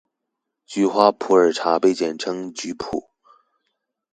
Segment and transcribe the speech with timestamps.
[0.65, 3.11] 菊花普洱茶被簡稱菊普